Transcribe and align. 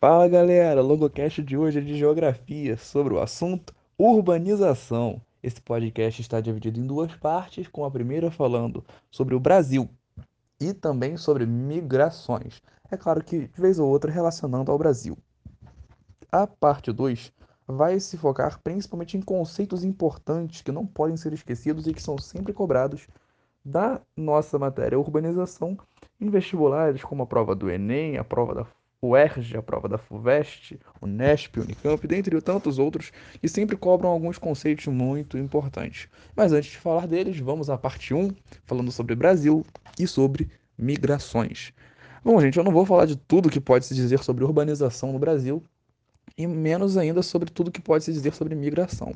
Fala 0.00 0.28
galera, 0.28 0.80
Logocast 0.80 1.42
de 1.42 1.56
hoje 1.56 1.80
é 1.80 1.82
de 1.82 1.98
geografia, 1.98 2.76
sobre 2.76 3.14
o 3.14 3.20
assunto 3.20 3.74
urbanização. 3.98 5.20
Esse 5.42 5.60
podcast 5.60 6.22
está 6.22 6.40
dividido 6.40 6.78
em 6.78 6.86
duas 6.86 7.12
partes, 7.16 7.66
com 7.66 7.84
a 7.84 7.90
primeira 7.90 8.30
falando 8.30 8.84
sobre 9.10 9.34
o 9.34 9.40
Brasil 9.40 9.90
e 10.60 10.72
também 10.72 11.16
sobre 11.16 11.44
migrações. 11.46 12.62
É 12.88 12.96
claro 12.96 13.24
que 13.24 13.48
de 13.48 13.60
vez 13.60 13.80
ou 13.80 13.88
outra 13.88 14.08
relacionando 14.08 14.70
ao 14.70 14.78
Brasil. 14.78 15.18
A 16.30 16.46
parte 16.46 16.92
2 16.92 17.32
vai 17.66 17.98
se 17.98 18.16
focar 18.16 18.60
principalmente 18.62 19.16
em 19.16 19.20
conceitos 19.20 19.82
importantes 19.82 20.62
que 20.62 20.70
não 20.70 20.86
podem 20.86 21.16
ser 21.16 21.32
esquecidos 21.32 21.88
e 21.88 21.92
que 21.92 22.00
são 22.00 22.16
sempre 22.18 22.52
cobrados 22.52 23.08
da 23.64 24.00
nossa 24.16 24.60
matéria 24.60 24.96
urbanização 24.96 25.76
em 26.20 26.30
vestibulares, 26.30 27.02
como 27.02 27.24
a 27.24 27.26
prova 27.26 27.52
do 27.52 27.68
Enem, 27.68 28.16
a 28.16 28.22
prova 28.22 28.54
da 28.54 28.64
UERJ, 29.00 29.56
a 29.56 29.62
prova 29.62 29.88
da 29.88 29.96
FUVEST, 29.96 30.78
o 31.00 31.06
NESP, 31.06 31.60
o 31.60 31.62
Unicamp, 31.62 32.04
dentre 32.06 32.40
tantos 32.40 32.78
outros, 32.78 33.12
que 33.40 33.48
sempre 33.48 33.76
cobram 33.76 34.10
alguns 34.10 34.38
conceitos 34.38 34.86
muito 34.86 35.38
importantes. 35.38 36.08
Mas 36.34 36.52
antes 36.52 36.72
de 36.72 36.78
falar 36.78 37.06
deles, 37.06 37.38
vamos 37.38 37.70
à 37.70 37.78
parte 37.78 38.12
1, 38.12 38.30
falando 38.64 38.90
sobre 38.90 39.14
Brasil 39.14 39.64
e 39.98 40.06
sobre 40.06 40.50
migrações. 40.76 41.72
Bom, 42.24 42.40
gente, 42.40 42.58
eu 42.58 42.64
não 42.64 42.72
vou 42.72 42.84
falar 42.84 43.06
de 43.06 43.16
tudo 43.16 43.48
que 43.48 43.60
pode 43.60 43.86
se 43.86 43.94
dizer 43.94 44.18
sobre 44.22 44.44
urbanização 44.44 45.12
no 45.12 45.18
Brasil, 45.18 45.62
e 46.36 46.46
menos 46.46 46.96
ainda 46.96 47.22
sobre 47.22 47.50
tudo 47.50 47.70
que 47.70 47.80
pode 47.80 48.04
se 48.04 48.12
dizer 48.12 48.34
sobre 48.34 48.54
migração. 48.54 49.14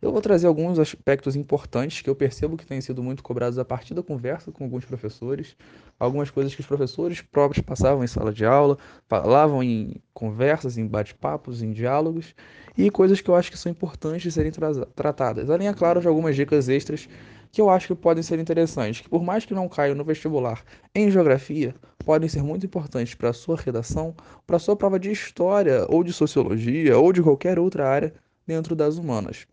Eu 0.00 0.12
vou 0.12 0.20
trazer 0.20 0.46
alguns 0.46 0.78
aspectos 0.78 1.34
importantes 1.34 2.02
que 2.02 2.08
eu 2.08 2.14
percebo 2.14 2.56
que 2.56 2.64
têm 2.64 2.80
sido 2.80 3.02
muito 3.02 3.20
cobrados 3.20 3.58
a 3.58 3.64
partir 3.64 3.94
da 3.94 4.02
conversa 4.02 4.52
com 4.52 4.62
alguns 4.62 4.84
professores, 4.84 5.56
algumas 5.98 6.30
coisas 6.30 6.54
que 6.54 6.60
os 6.60 6.66
professores 6.68 7.20
próprios 7.20 7.64
passavam 7.64 8.04
em 8.04 8.06
sala 8.06 8.32
de 8.32 8.44
aula, 8.44 8.78
falavam 9.08 9.60
em 9.60 9.96
conversas, 10.14 10.78
em 10.78 10.86
bate-papos, 10.86 11.62
em 11.62 11.72
diálogos, 11.72 12.32
e 12.76 12.88
coisas 12.92 13.20
que 13.20 13.28
eu 13.28 13.34
acho 13.34 13.50
que 13.50 13.58
são 13.58 13.72
importantes 13.72 14.22
de 14.22 14.30
serem 14.30 14.52
tra 14.52 14.72
tratadas. 14.94 15.50
Além, 15.50 15.66
é 15.66 15.74
claro, 15.74 16.00
de 16.00 16.06
algumas 16.06 16.36
dicas 16.36 16.68
extras 16.68 17.08
que 17.50 17.60
eu 17.60 17.68
acho 17.68 17.88
que 17.88 17.94
podem 17.96 18.22
ser 18.22 18.38
interessantes, 18.38 19.00
que 19.00 19.08
por 19.08 19.24
mais 19.24 19.44
que 19.44 19.52
não 19.52 19.68
caiam 19.68 19.96
no 19.96 20.04
vestibular 20.04 20.62
em 20.94 21.10
geografia, 21.10 21.74
podem 22.04 22.28
ser 22.28 22.44
muito 22.44 22.64
importantes 22.64 23.16
para 23.16 23.30
a 23.30 23.32
sua 23.32 23.56
redação, 23.56 24.14
para 24.46 24.56
a 24.56 24.60
sua 24.60 24.76
prova 24.76 24.96
de 24.96 25.10
história, 25.10 25.86
ou 25.88 26.04
de 26.04 26.12
sociologia, 26.12 26.96
ou 26.96 27.12
de 27.12 27.20
qualquer 27.20 27.58
outra 27.58 27.88
área 27.88 28.14
dentro 28.46 28.76
das 28.76 28.96
humanas. 28.96 29.44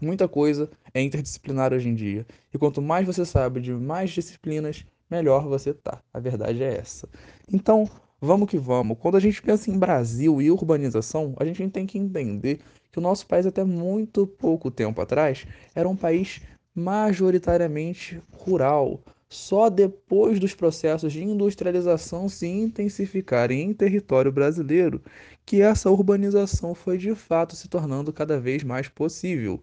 Muita 0.00 0.28
coisa 0.28 0.70
é 0.92 1.00
interdisciplinar 1.00 1.72
hoje 1.72 1.88
em 1.88 1.94
dia. 1.94 2.26
E 2.52 2.58
quanto 2.58 2.82
mais 2.82 3.06
você 3.06 3.24
sabe 3.24 3.60
de 3.60 3.72
mais 3.72 4.10
disciplinas, 4.10 4.84
melhor 5.10 5.46
você 5.48 5.72
tá. 5.72 6.00
A 6.12 6.18
verdade 6.18 6.62
é 6.62 6.76
essa. 6.76 7.08
Então, 7.52 7.88
vamos 8.20 8.48
que 8.48 8.58
vamos. 8.58 8.98
Quando 8.98 9.16
a 9.16 9.20
gente 9.20 9.40
pensa 9.40 9.70
em 9.70 9.78
Brasil 9.78 10.42
e 10.42 10.50
urbanização, 10.50 11.34
a 11.38 11.44
gente 11.44 11.68
tem 11.68 11.86
que 11.86 11.98
entender 11.98 12.60
que 12.90 12.98
o 12.98 13.02
nosso 13.02 13.26
país, 13.26 13.46
até 13.46 13.64
muito 13.64 14.26
pouco 14.26 14.70
tempo 14.70 15.00
atrás, 15.00 15.46
era 15.74 15.88
um 15.88 15.96
país 15.96 16.40
majoritariamente 16.74 18.20
rural. 18.32 19.00
Só 19.28 19.68
depois 19.68 20.38
dos 20.38 20.54
processos 20.54 21.12
de 21.12 21.24
industrialização 21.24 22.28
se 22.28 22.46
intensificarem 22.46 23.62
em 23.62 23.72
território 23.72 24.30
brasileiro 24.30 25.02
que 25.44 25.60
essa 25.60 25.90
urbanização 25.90 26.74
foi 26.74 26.96
de 26.96 27.14
fato 27.14 27.56
se 27.56 27.68
tornando 27.68 28.12
cada 28.12 28.38
vez 28.38 28.62
mais 28.62 28.88
possível. 28.88 29.60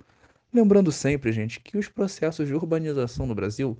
Lembrando 0.53 0.91
sempre, 0.91 1.31
gente, 1.31 1.61
que 1.61 1.77
os 1.77 1.87
processos 1.87 2.45
de 2.45 2.53
urbanização 2.53 3.25
no 3.25 3.33
Brasil 3.33 3.77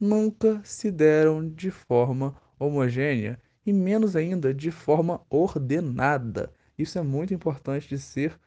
nunca 0.00 0.60
se 0.64 0.90
deram 0.90 1.46
de 1.46 1.70
forma 1.70 2.34
homogênea 2.58 3.38
e 3.66 3.72
menos 3.72 4.16
ainda 4.16 4.54
de 4.54 4.70
forma 4.70 5.20
ordenada. 5.28 6.50
Isso 6.78 6.98
é 6.98 7.02
muito 7.02 7.34
importante 7.34 7.88
de 7.88 7.98
ser 7.98 8.38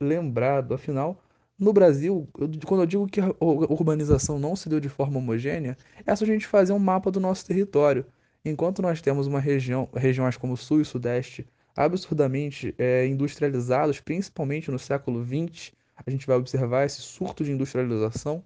lembrado. 0.00 0.74
Afinal, 0.74 1.20
no 1.58 1.72
Brasil, 1.72 2.28
quando 2.64 2.82
eu 2.82 2.86
digo 2.86 3.06
que 3.08 3.20
a 3.20 3.34
urbanização 3.40 4.38
não 4.38 4.54
se 4.54 4.68
deu 4.68 4.78
de 4.78 4.88
forma 4.88 5.18
homogênea, 5.18 5.76
é 6.06 6.14
só 6.14 6.24
a 6.24 6.28
gente 6.28 6.46
fazer 6.46 6.72
um 6.72 6.78
mapa 6.78 7.10
do 7.10 7.18
nosso 7.18 7.44
território. 7.44 8.06
Enquanto 8.44 8.80
nós 8.80 9.02
temos 9.02 9.26
uma 9.26 9.40
região, 9.40 9.88
regiões 9.92 10.36
como 10.36 10.56
Sul 10.56 10.80
e 10.80 10.84
Sudeste 10.84 11.44
absurdamente 11.76 12.74
é, 12.78 13.06
industrializados, 13.06 14.00
principalmente 14.00 14.70
no 14.70 14.78
século 14.78 15.24
XX, 15.24 15.72
a 16.08 16.10
gente 16.10 16.26
vai 16.26 16.36
observar 16.36 16.86
esse 16.86 17.02
surto 17.02 17.44
de 17.44 17.52
industrialização 17.52 18.42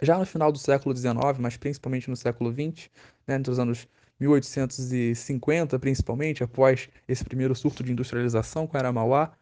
já 0.00 0.16
no 0.16 0.24
final 0.24 0.52
do 0.52 0.58
século 0.58 0.96
XIX, 0.96 1.16
mas 1.38 1.56
principalmente 1.56 2.08
no 2.08 2.16
século 2.16 2.52
XX, 2.52 2.88
né, 3.26 3.34
entre 3.34 3.50
os 3.50 3.58
anos 3.58 3.88
1850, 4.20 5.78
principalmente, 5.80 6.44
após 6.44 6.88
esse 7.08 7.24
primeiro 7.24 7.54
surto 7.56 7.82
de 7.82 7.90
industrialização 7.92 8.66
com 8.66 8.76
a 8.76 8.80
era 8.80 8.92
Mauá, 8.92 9.32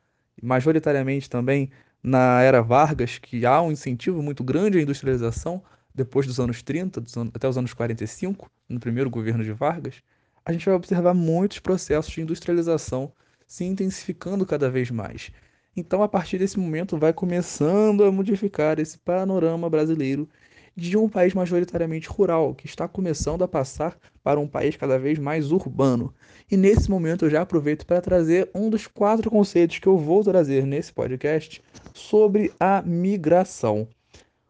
majoritariamente 0.42 1.28
também 1.28 1.70
na 2.02 2.42
era 2.42 2.62
Vargas, 2.62 3.18
que 3.18 3.44
há 3.44 3.60
um 3.60 3.70
incentivo 3.70 4.22
muito 4.22 4.42
grande 4.42 4.78
à 4.78 4.82
industrialização, 4.82 5.62
depois 5.94 6.26
dos 6.26 6.40
anos 6.40 6.62
30, 6.62 7.00
dos 7.00 7.16
até 7.16 7.46
os 7.46 7.58
anos 7.58 7.74
45, 7.74 8.50
no 8.68 8.80
primeiro 8.80 9.10
governo 9.10 9.44
de 9.44 9.52
Vargas, 9.52 10.02
a 10.46 10.52
gente 10.52 10.64
vai 10.64 10.74
observar 10.74 11.14
muitos 11.14 11.58
processos 11.58 12.12
de 12.12 12.22
industrialização 12.22 13.12
se 13.46 13.64
intensificando 13.64 14.46
cada 14.46 14.70
vez 14.70 14.90
mais. 14.90 15.30
Então, 15.76 16.02
a 16.02 16.08
partir 16.08 16.38
desse 16.38 16.58
momento, 16.58 16.96
vai 16.96 17.12
começando 17.12 18.04
a 18.04 18.12
modificar 18.12 18.78
esse 18.78 18.96
panorama 18.98 19.68
brasileiro 19.68 20.28
de 20.76 20.96
um 20.96 21.08
país 21.08 21.34
majoritariamente 21.34 22.08
rural, 22.08 22.54
que 22.54 22.66
está 22.66 22.86
começando 22.86 23.42
a 23.42 23.48
passar 23.48 23.96
para 24.22 24.40
um 24.40 24.46
país 24.46 24.76
cada 24.76 24.98
vez 24.98 25.18
mais 25.18 25.52
urbano. 25.52 26.12
E 26.50 26.56
nesse 26.56 26.90
momento 26.90 27.24
eu 27.24 27.30
já 27.30 27.42
aproveito 27.42 27.86
para 27.86 28.00
trazer 28.00 28.50
um 28.54 28.70
dos 28.70 28.86
quatro 28.86 29.30
conceitos 29.30 29.78
que 29.78 29.86
eu 29.86 29.98
vou 29.98 30.22
trazer 30.22 30.66
nesse 30.66 30.92
podcast 30.92 31.62
sobre 31.92 32.52
a 32.58 32.82
migração. 32.82 33.88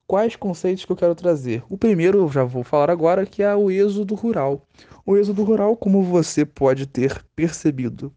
Quais 0.07 0.37
conceitos 0.37 0.85
que 0.85 0.93
eu 0.93 0.97
quero 0.97 1.15
trazer? 1.15 1.63
O 1.69 1.79
primeiro 1.79 2.19
eu 2.19 2.29
já 2.31 2.45
vou 2.45 2.63
falar 2.63 2.91
agora, 2.91 3.25
que 3.25 3.43
é 3.43 3.55
o 3.55 3.71
êxodo 3.71 4.15
rural. 4.15 4.67
O 5.07 5.17
êxodo 5.17 5.43
rural, 5.43 5.77
como 5.77 6.03
você 6.03 6.45
pode 6.45 6.87
ter 6.87 7.25
percebido 7.35 8.13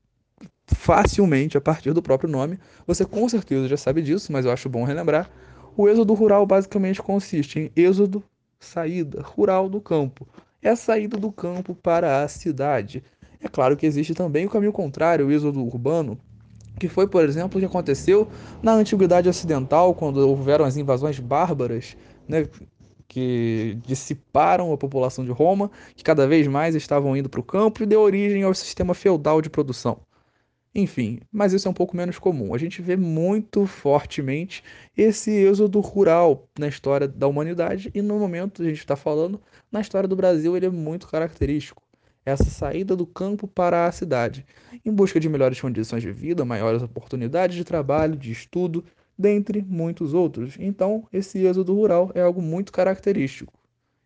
facilmente 0.68 1.58
a 1.58 1.62
partir 1.62 1.94
do 1.94 2.02
próprio 2.02 2.30
nome. 2.30 2.60
Você 2.86 3.06
com 3.06 3.28
certeza 3.28 3.68
já 3.68 3.78
sabe 3.78 4.02
disso, 4.02 4.32
mas 4.32 4.46
eu 4.46 4.52
acho 4.52 4.70
bom 4.70 4.84
relembrar. 4.84 5.30
O 5.76 5.88
êxodo 5.88 6.14
rural 6.14 6.46
basicamente 6.46 7.02
consiste 7.02 7.60
em 7.60 7.72
êxodo, 7.76 8.24
saída 8.60 9.22
rural 9.22 9.70
do 9.70 9.80
campo. 9.80 10.28
É 10.62 10.70
a 10.70 10.76
saída 10.76 11.18
do 11.18 11.32
campo 11.32 11.76
para 11.76 12.24
a 12.24 12.28
cidade. 12.28 13.04
É 13.40 13.48
claro 13.48 13.78
que 13.78 13.86
existe 13.86 14.14
também 14.14 14.46
o 14.46 14.50
caminho 14.50 14.74
contrário, 14.74 15.28
o 15.28 15.32
êxodo 15.32 15.64
urbano, 15.64 16.18
que 16.80 16.88
foi, 16.88 17.08
por 17.08 17.24
exemplo, 17.24 17.58
o 17.58 17.60
que 17.60 17.66
aconteceu 17.66 18.28
na 18.62 18.74
Antiguidade 18.74 19.30
Ocidental, 19.30 19.94
quando 19.94 20.18
houveram 20.18 20.66
as 20.66 20.78
invasões 20.78 21.20
bárbaras, 21.20 21.96
né, 22.28 22.48
que 23.08 23.78
dissiparam 23.86 24.74
a 24.74 24.78
população 24.78 25.24
de 25.24 25.32
Roma, 25.32 25.72
que 25.96 26.04
cada 26.04 26.28
vez 26.28 26.48
mais 26.48 26.76
estavam 26.76 27.16
indo 27.16 27.30
para 27.30 27.40
o 27.40 27.44
campo 27.44 27.84
e 27.84 27.86
deu 27.86 28.02
origem 28.02 28.44
ao 28.44 28.54
sistema 28.54 28.94
feudal 28.94 29.42
de 29.42 29.50
produção. 29.50 30.07
Enfim, 30.80 31.20
mas 31.32 31.54
isso 31.54 31.68
é 31.68 31.72
um 31.72 31.74
pouco 31.74 31.98
menos 31.98 32.20
comum. 32.20 32.54
A 32.54 32.58
gente 32.60 32.84
vê 32.84 32.96
muito 32.96 33.66
fortemente 33.66 34.64
esse 34.96 35.32
êxodo 35.32 35.80
rural 35.80 36.48
na 36.58 36.68
história 36.68 37.08
da 37.08 37.26
humanidade 37.26 37.90
e 37.96 38.02
no 38.04 38.20
momento 38.20 38.62
a 38.62 38.66
gente 38.66 38.78
está 38.78 38.96
falando, 38.96 39.42
na 39.72 39.82
história 39.82 40.08
do 40.08 40.16
Brasil, 40.16 40.56
ele 40.56 40.68
é 40.68 40.70
muito 40.70 41.08
característico. 41.08 41.82
Essa 42.24 42.44
saída 42.44 42.96
do 42.96 43.08
campo 43.08 43.48
para 43.48 43.88
a 43.88 43.92
cidade, 43.92 44.46
em 44.86 44.92
busca 44.92 45.20
de 45.20 45.28
melhores 45.28 45.60
condições 45.60 46.04
de 46.04 46.12
vida, 46.12 46.46
maiores 46.46 46.84
oportunidades 46.84 47.56
de 47.56 47.64
trabalho, 47.64 48.16
de 48.16 48.32
estudo, 48.32 48.86
dentre 49.18 49.64
muitos 49.64 50.14
outros. 50.14 50.58
Então, 50.60 51.08
esse 51.12 51.44
êxodo 51.44 51.74
rural 51.74 52.12
é 52.14 52.22
algo 52.22 52.40
muito 52.40 52.72
característico. 52.72 53.52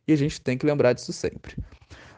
E 0.08 0.14
a 0.14 0.16
gente 0.16 0.40
tem 0.40 0.58
que 0.58 0.66
lembrar 0.66 0.94
disso 0.94 1.12
sempre. 1.12 1.54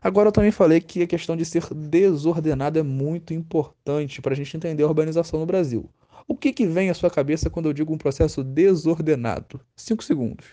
Agora 0.03 0.27
eu 0.27 0.33
também 0.33 0.51
falei 0.51 0.81
que 0.81 1.01
a 1.01 1.07
questão 1.07 1.37
de 1.37 1.45
ser 1.45 1.73
desordenado 1.73 2.77
é 2.77 2.83
muito 2.83 3.33
importante 3.33 4.21
para 4.21 4.33
a 4.33 4.35
gente 4.35 4.57
entender 4.57 4.83
a 4.83 4.87
urbanização 4.87 5.39
no 5.39 5.45
Brasil. 5.45 5.89
O 6.27 6.35
que, 6.35 6.51
que 6.51 6.67
vem 6.67 6.89
à 6.89 6.93
sua 6.93 7.09
cabeça 7.09 7.49
quando 7.49 7.69
eu 7.69 7.73
digo 7.73 7.93
um 7.93 7.97
processo 7.97 8.43
desordenado? 8.43 9.61
Cinco 9.77 10.03
segundos. 10.03 10.45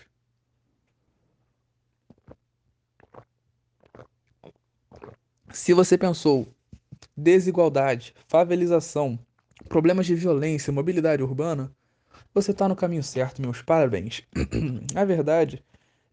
Se 5.51 5.73
você 5.73 5.97
pensou 5.97 6.47
desigualdade, 7.15 8.15
favelização, 8.29 9.19
problemas 9.67 10.05
de 10.05 10.15
violência, 10.15 10.71
mobilidade 10.71 11.21
urbana, 11.21 11.75
você 12.33 12.51
está 12.51 12.69
no 12.69 12.75
caminho 12.75 13.03
certo, 13.03 13.41
meus 13.41 13.61
parabéns. 13.61 14.21
a 14.95 15.03
verdade 15.03 15.61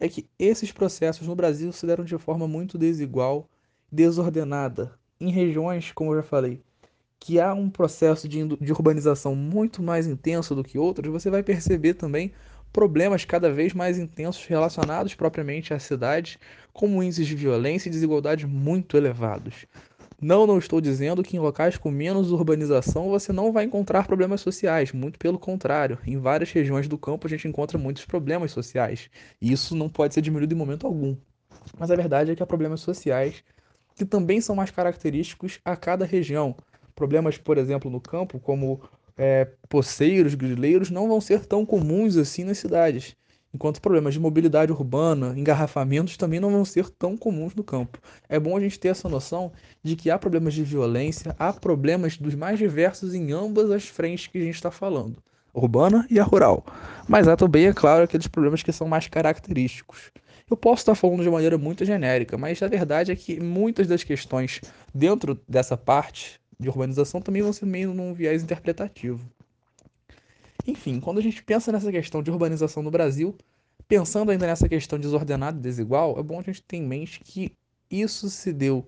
é 0.01 0.09
que 0.09 0.29
esses 0.39 0.73
processos 0.73 1.27
no 1.27 1.35
Brasil 1.35 1.73
se 1.73 1.87
deram 1.87 2.05
de 2.05 2.17
forma 2.19 2.47
muito 2.47 2.79
desigual, 2.79 3.49
desordenada, 3.91 4.99
em 5.21 5.31
regiões, 5.31 5.93
como 5.93 6.13
eu 6.13 6.17
já 6.17 6.23
falei, 6.23 6.63
que 7.19 7.41
há 7.41 7.53
um 7.53 7.69
processo 7.69 8.29
de, 8.29 8.45
de 8.47 8.73
urbanização 8.73 9.35
muito 9.35 9.83
mais 9.83 10.07
intenso 10.07 10.55
do 10.55 10.63
que 10.63 10.79
outros, 10.79 11.11
você 11.11 11.31
vai 11.31 11.43
perceber 11.43 11.95
também 11.95 12.33
problemas 12.73 13.25
cada 13.25 13.51
vez 13.53 13.73
mais 13.73 13.99
intensos 13.99 14.45
relacionados 14.47 15.15
propriamente 15.15 15.75
à 15.75 15.79
cidade, 15.79 16.39
como 16.73 17.03
índices 17.03 17.27
de 17.27 17.35
violência 17.35 17.89
e 17.89 17.93
desigualdade 17.93 18.47
muito 18.47 18.97
elevados. 18.97 19.67
Não, 20.21 20.49
não 20.49 20.59
estou 20.59 20.81
dizendo 20.81 21.23
que 21.23 21.37
em 21.37 21.41
locais 21.41 21.77
com 21.77 21.93
menos 21.93 22.33
urbanização 22.33 23.09
você 23.09 23.33
não 23.33 23.53
vai 23.53 23.65
encontrar 23.65 24.05
problemas 24.05 24.41
sociais, 24.41 24.93
muito 24.93 25.17
pelo 25.17 25.39
contrário. 25.39 25.97
Em 26.05 26.19
várias 26.19 26.51
regiões 26.51 26.89
do 26.89 26.99
campo 26.99 27.27
a 27.27 27.31
gente 27.31 27.47
encontra 27.47 27.79
muitos 27.79 28.05
problemas 28.05 28.51
sociais, 28.51 29.09
e 29.41 29.53
isso 29.53 29.77
não 29.77 29.89
pode 29.89 30.15
ser 30.15 30.21
diminuído 30.21 30.53
em 30.53 30.57
momento 30.57 30.89
algum. 30.89 31.17
Mas 31.79 31.93
a 31.93 31.97
verdade 31.97 32.33
é 32.33 32.37
que 32.37 32.43
há 32.43 32.47
problemas 32.47 32.81
sociais 32.81 33.45
que 33.95 34.05
também 34.05 34.41
são 34.41 34.57
mais 34.57 34.73
característicos 34.73 35.61
a 35.65 35.77
cada 35.77 36.05
região. 36.05 36.57
Problemas, 36.97 37.39
por 37.39 37.57
exemplo, 37.57 37.89
no 37.89 38.01
campo, 38.01 38.41
como 38.41 38.81
é, 39.17 39.49
poceiros, 39.69 40.35
grileiros, 40.35 40.91
não 40.91 41.09
vão 41.09 41.21
ser 41.21 41.47
tão 41.47 41.65
comuns 41.65 42.17
assim 42.17 42.43
nas 42.43 42.59
cidades 42.59 43.17
enquanto 43.53 43.81
problemas 43.81 44.15
de 44.15 44.21
mobilidade 44.21 44.73
urbana, 44.73 45.35
engarrafamentos 45.37 46.17
também 46.17 46.41
não 46.41 46.51
vão 46.51 46.65
ser 46.65 46.89
tão 46.91 47.17
comuns 47.17 47.55
no 47.55 47.65
campo. 47.65 47.99
É 48.29 48.39
bom 48.39 48.57
a 48.57 48.61
gente 48.61 48.79
ter 48.79 48.89
essa 48.89 49.09
noção 49.09 49.53
de 49.83 49.97
que 49.97 50.11
há 50.11 50.19
problemas 50.19 50.55
de 50.55 50.63
violência, 50.63 51.35
há 51.39 51.53
problemas 51.53 52.17
dos 52.17 52.35
mais 52.35 52.59
diversos 52.59 53.15
em 53.15 53.33
ambas 53.33 53.71
as 53.71 53.87
frentes 53.87 54.27
que 54.27 54.39
a 54.39 54.43
gente 54.43 54.55
está 54.55 54.71
falando, 54.71 55.17
urbana 55.53 56.07
e 56.11 56.21
a 56.21 56.25
rural. 56.25 56.65
Mas 57.09 57.27
há 57.27 57.37
também, 57.37 57.67
é 57.67 57.73
claro, 57.73 58.05
aqueles 58.05 58.27
problemas 58.27 58.63
que 58.63 58.73
são 58.73 58.87
mais 58.87 59.09
característicos. 59.09 60.11
Eu 60.51 60.57
posso 60.57 60.81
estar 60.81 60.95
falando 60.95 61.23
de 61.23 61.31
maneira 61.31 61.59
muito 61.59 61.85
genérica, 61.85 62.39
mas 62.39 62.63
a 62.63 62.69
verdade 62.69 63.13
é 63.13 63.17
que 63.17 63.39
muitas 63.39 63.87
das 63.87 64.03
questões 64.03 64.61
dentro 64.95 65.39
dessa 65.47 65.77
parte 65.77 66.41
de 66.59 66.69
urbanização 66.69 67.21
também 67.21 67.43
vão 67.43 67.53
ser 67.53 67.67
meio 67.67 67.93
num 67.93 68.15
viés 68.15 68.43
interpretativo. 68.43 69.21
Enfim, 70.69 71.01
quando 71.01 71.17
a 71.17 71.23
gente 71.23 71.43
pensa 71.43 71.73
nessa 71.73 71.91
questão 71.91 72.23
de 72.23 72.31
urbanização 72.31 72.83
no 72.83 72.91
Brasil, 72.91 73.35
pensando 73.89 74.31
ainda 74.31 74.47
nessa 74.47 74.69
questão 74.69 74.99
desordenada 74.99 75.57
e 75.57 75.63
desigual, 75.63 76.19
é 76.19 76.23
bom 76.23 76.41
a 76.41 76.43
gente 76.43 76.63
ter 76.63 76.77
em 76.77 76.87
mente 76.87 77.21
que 77.21 77.51
isso 77.91 78.29
se 78.29 78.53
deu 78.53 78.87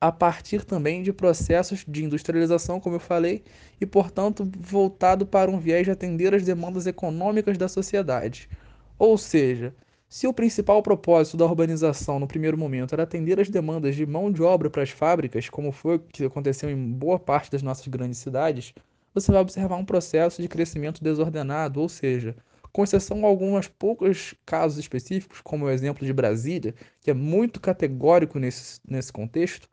a 0.00 0.12
partir 0.12 0.64
também 0.64 1.02
de 1.02 1.12
processos 1.12 1.84
de 1.88 2.04
industrialização, 2.04 2.78
como 2.78 2.94
eu 2.94 3.00
falei, 3.00 3.42
e, 3.80 3.84
portanto, 3.84 4.48
voltado 4.60 5.26
para 5.26 5.50
um 5.50 5.58
viés 5.58 5.84
de 5.86 5.90
atender 5.90 6.32
às 6.32 6.44
demandas 6.44 6.86
econômicas 6.86 7.58
da 7.58 7.68
sociedade. 7.68 8.48
Ou 8.96 9.18
seja, 9.18 9.74
se 10.08 10.28
o 10.28 10.32
principal 10.32 10.80
propósito 10.84 11.36
da 11.36 11.46
urbanização 11.46 12.20
no 12.20 12.28
primeiro 12.28 12.56
momento 12.56 12.94
era 12.94 13.02
atender 13.02 13.40
às 13.40 13.48
demandas 13.48 13.96
de 13.96 14.06
mão 14.06 14.30
de 14.30 14.40
obra 14.40 14.70
para 14.70 14.84
as 14.84 14.90
fábricas, 14.90 15.48
como 15.48 15.72
foi 15.72 15.96
o 15.96 15.98
que 15.98 16.24
aconteceu 16.24 16.70
em 16.70 16.92
boa 16.92 17.18
parte 17.18 17.50
das 17.50 17.60
nossas 17.60 17.88
grandes 17.88 18.18
cidades, 18.18 18.72
você 19.14 19.32
vai 19.32 19.40
observar 19.40 19.76
um 19.76 19.84
processo 19.84 20.40
de 20.42 20.48
crescimento 20.48 21.02
desordenado, 21.02 21.80
ou 21.80 21.88
seja, 21.88 22.36
com 22.72 22.84
exceção 22.84 23.24
a 23.24 23.28
alguns 23.28 23.68
poucos 23.68 24.34
casos 24.44 24.78
específicos, 24.78 25.40
como 25.40 25.64
o 25.64 25.70
exemplo 25.70 26.06
de 26.06 26.12
Brasília, 26.12 26.74
que 27.00 27.10
é 27.10 27.14
muito 27.14 27.60
categórico 27.60 28.38
nesse, 28.38 28.80
nesse 28.86 29.12
contexto, 29.12 29.68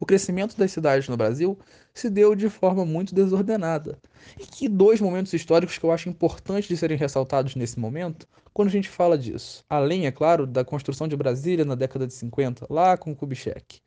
o 0.00 0.06
crescimento 0.06 0.56
das 0.56 0.70
cidades 0.70 1.08
no 1.08 1.16
Brasil 1.16 1.58
se 1.92 2.08
deu 2.08 2.34
de 2.34 2.48
forma 2.48 2.84
muito 2.84 3.14
desordenada. 3.14 3.98
E 4.38 4.46
que 4.46 4.68
dois 4.68 5.00
momentos 5.00 5.32
históricos 5.32 5.76
que 5.76 5.84
eu 5.84 5.90
acho 5.90 6.08
importantes 6.08 6.68
de 6.68 6.76
serem 6.76 6.96
ressaltados 6.96 7.56
nesse 7.56 7.78
momento, 7.80 8.26
quando 8.52 8.68
a 8.68 8.72
gente 8.72 8.88
fala 8.88 9.18
disso. 9.18 9.64
Além, 9.68 10.06
é 10.06 10.12
claro, 10.12 10.46
da 10.46 10.64
construção 10.64 11.08
de 11.08 11.16
Brasília 11.16 11.64
na 11.64 11.74
década 11.74 12.06
de 12.06 12.14
50, 12.14 12.66
lá 12.70 12.96
com 12.96 13.14
Kubitschek. 13.14 13.80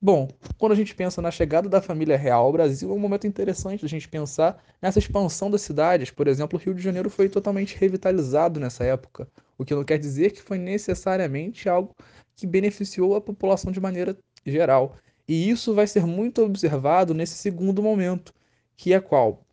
Bom, 0.00 0.28
quando 0.56 0.72
a 0.72 0.76
gente 0.76 0.94
pensa 0.94 1.20
na 1.20 1.30
chegada 1.30 1.68
da 1.68 1.82
família 1.82 2.16
real 2.16 2.44
ao 2.46 2.52
Brasil, 2.52 2.88
é 2.88 2.94
um 2.94 2.98
momento 3.00 3.26
interessante 3.26 3.84
a 3.84 3.88
gente 3.88 4.08
pensar 4.08 4.62
nessa 4.80 5.00
expansão 5.00 5.50
das 5.50 5.62
cidades. 5.62 6.08
Por 6.08 6.28
exemplo, 6.28 6.56
o 6.56 6.62
Rio 6.62 6.72
de 6.72 6.80
Janeiro 6.80 7.10
foi 7.10 7.28
totalmente 7.28 7.76
revitalizado 7.76 8.60
nessa 8.60 8.84
época, 8.84 9.28
o 9.56 9.64
que 9.64 9.74
não 9.74 9.82
quer 9.82 9.98
dizer 9.98 10.30
que 10.30 10.40
foi 10.40 10.56
necessariamente 10.56 11.68
algo 11.68 11.96
que 12.36 12.46
beneficiou 12.46 13.16
a 13.16 13.20
população 13.20 13.72
de 13.72 13.80
maneira 13.80 14.16
geral. 14.46 14.96
E 15.26 15.50
isso 15.50 15.74
vai 15.74 15.86
ser 15.88 16.06
muito 16.06 16.42
observado 16.42 17.12
nesse 17.12 17.34
segundo 17.34 17.82
momento, 17.82 18.32
que 18.76 18.92
é 18.92 19.00
qual? 19.00 19.44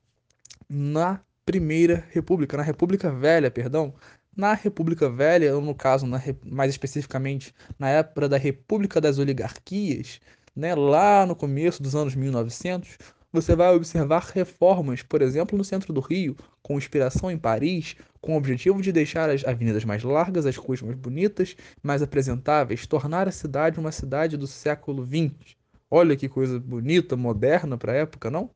Na 0.69 1.21
Primeira 1.44 2.06
República, 2.12 2.56
na 2.56 2.63
República 2.63 3.12
Velha, 3.12 3.50
perdão, 3.50 3.95
na 4.36 4.53
República 4.53 5.09
Velha, 5.09 5.56
ou 5.56 5.62
no 5.62 5.74
caso, 5.74 6.06
na, 6.06 6.21
mais 6.44 6.71
especificamente 6.71 7.53
na 7.80 7.89
época 7.89 8.27
da 8.27 8.38
República 8.38 9.00
das 9.00 9.18
Oligarquias, 9.18 10.19
né, 10.56 10.74
lá 10.74 11.25
no 11.25 11.36
começo 11.36 11.84
dos 11.84 11.96
anos 11.96 12.16
1900, 12.16 12.98
você 13.31 13.56
vai 13.56 13.75
observar 13.75 14.31
reformas, 14.34 15.04
por 15.04 15.22
exemplo, 15.22 15.57
no 15.57 15.63
centro 15.63 15.92
do 15.92 16.00
Rio, 16.00 16.38
com 16.63 16.78
inspiração 16.78 17.30
em 17.30 17.38
Paris, 17.38 17.96
com 18.22 18.34
o 18.34 18.38
objetivo 18.38 18.81
de 18.81 18.92
deixar 18.92 19.30
as 19.30 19.44
avenidas 19.44 19.84
mais 19.84 20.04
largas, 20.04 20.46
as 20.46 20.56
ruas 20.56 20.81
mais 20.81 20.96
bonitas, 20.96 21.56
mais 21.84 22.02
apresentáveis, 22.02 22.88
tornar 22.88 23.28
a 23.28 23.31
cidade 23.31 23.80
uma 23.80 23.92
cidade 23.92 24.38
do 24.38 24.48
século 24.48 25.06
XX. 25.06 25.56
Olha 25.92 26.16
que 26.16 26.30
coisa 26.30 26.60
bonita, 26.60 27.16
moderna 27.18 27.78
para 27.78 27.92
a 27.92 27.96
época, 27.96 28.31
não? 28.31 28.50